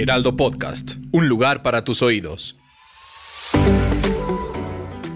[0.00, 2.56] Heraldo Podcast, un lugar para tus oídos.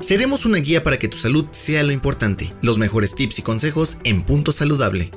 [0.01, 2.53] Seremos una guía para que tu salud sea lo importante.
[2.61, 5.11] Los mejores tips y consejos en Punto Saludable.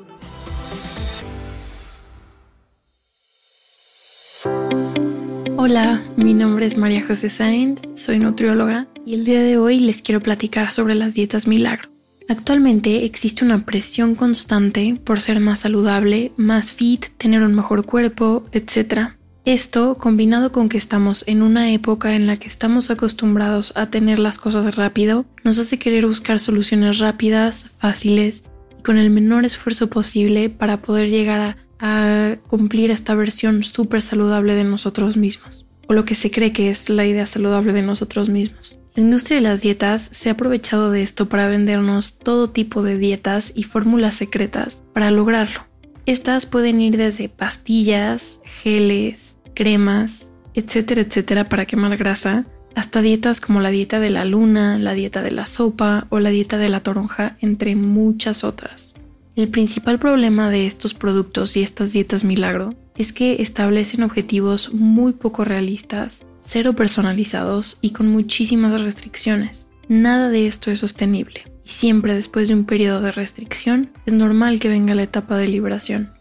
[5.57, 10.01] Hola, mi nombre es María José Sáenz, soy nutrióloga y el día de hoy les
[10.01, 11.89] quiero platicar sobre las dietas milagro.
[12.29, 18.45] Actualmente existe una presión constante por ser más saludable, más fit, tener un mejor cuerpo,
[18.53, 19.16] etc.
[19.47, 24.19] Esto, combinado con que estamos en una época en la que estamos acostumbrados a tener
[24.19, 28.43] las cosas rápido, nos hace querer buscar soluciones rápidas, fáciles
[28.77, 34.53] y con el menor esfuerzo posible para poder llegar a, cumplir esta versión súper saludable
[34.53, 38.27] de nosotros mismos, o lo que se cree que es la idea saludable de nosotros
[38.27, 38.79] mismos.
[38.95, 42.97] La industria de las dietas se ha aprovechado de esto para vendernos todo tipo de
[42.97, 45.66] dietas y fórmulas secretas para lograrlo.
[46.07, 53.59] Estas pueden ir desde pastillas, geles, cremas, etcétera, etcétera, para quemar grasa, hasta dietas como
[53.59, 56.79] la dieta de la luna, la dieta de la sopa o la dieta de la
[56.79, 58.95] toronja, entre muchas otras.
[59.35, 65.11] El principal problema de estos productos y estas dietas milagro es que establecen objetivos muy
[65.11, 69.67] poco realistas, cero personalizados y con muchísimas restricciones.
[69.89, 74.61] Nada de esto es sostenible y siempre después de un periodo de restricción es normal
[74.61, 76.11] que venga la etapa de liberación.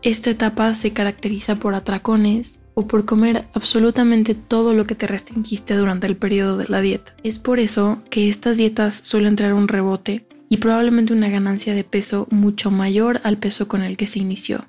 [0.00, 5.74] Esta etapa se caracteriza por atracones o por comer absolutamente todo lo que te restringiste
[5.74, 7.14] durante el periodo de la dieta.
[7.24, 11.82] Es por eso que estas dietas suelen traer un rebote y probablemente una ganancia de
[11.82, 14.66] peso mucho mayor al peso con el que se inició.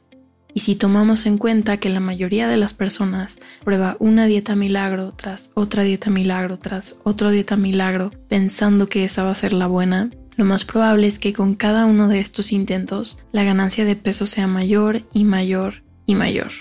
[0.55, 5.13] Y si tomamos en cuenta que la mayoría de las personas prueba una dieta milagro
[5.15, 9.65] tras otra dieta milagro tras otra dieta milagro pensando que esa va a ser la
[9.65, 13.95] buena, lo más probable es que con cada uno de estos intentos la ganancia de
[13.95, 16.51] peso sea mayor y mayor y mayor.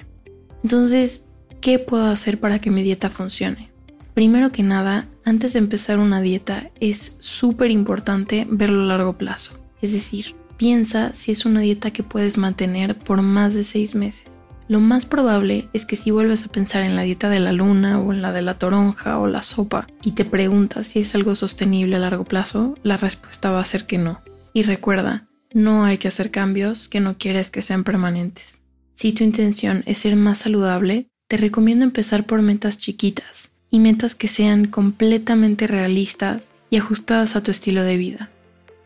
[0.62, 1.26] Entonces,
[1.60, 3.70] ¿qué puedo hacer para que mi dieta funcione?
[4.14, 9.64] Primero que nada, antes de empezar una dieta es súper importante verlo a largo plazo.
[9.80, 14.41] Es decir, piensa si es una dieta que puedes mantener por más de seis meses.
[14.68, 18.00] Lo más probable es que si vuelves a pensar en la dieta de la luna
[18.00, 21.34] o en la de la toronja o la sopa y te preguntas si es algo
[21.34, 24.20] sostenible a largo plazo, la respuesta va a ser que no.
[24.54, 28.58] Y recuerda, no hay que hacer cambios que no quieres que sean permanentes.
[28.94, 34.14] Si tu intención es ser más saludable, te recomiendo empezar por metas chiquitas y metas
[34.14, 38.30] que sean completamente realistas y ajustadas a tu estilo de vida.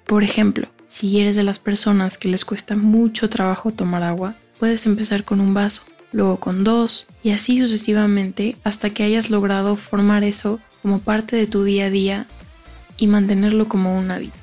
[0.06, 4.86] Por ejemplo, si eres de las personas que les cuesta mucho trabajo tomar agua, puedes
[4.86, 10.24] empezar con un vaso, luego con dos y así sucesivamente hasta que hayas logrado formar
[10.24, 12.26] eso como parte de tu día a día
[12.96, 14.38] y mantenerlo como un hábito.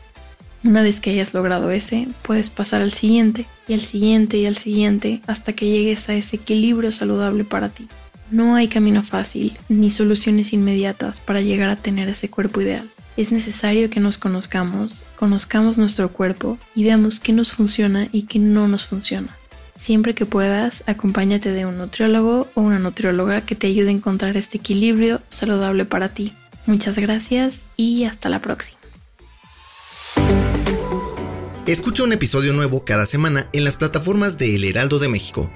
[0.64, 4.56] Una vez que hayas logrado ese, puedes pasar al siguiente y al siguiente y al
[4.56, 7.90] siguiente hasta que llegues a ese equilibrio saludable para ti.
[8.32, 12.90] No hay camino fácil ni soluciones inmediatas para llegar a tener ese cuerpo ideal.
[13.18, 18.40] Es necesario que nos conozcamos, conozcamos nuestro cuerpo y veamos qué nos funciona y qué
[18.40, 19.36] no nos funciona.
[19.76, 24.38] Siempre que puedas, acompáñate de un nutriólogo o una nutrióloga que te ayude a encontrar
[24.38, 26.34] este equilibrio saludable para ti.
[26.66, 28.78] Muchas gracias y hasta la próxima.
[31.66, 35.52] Escucha un episodio nuevo cada semana en las plataformas de El Heraldo de México.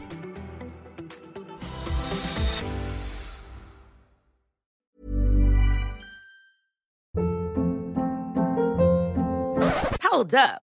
[10.02, 10.67] Hold up.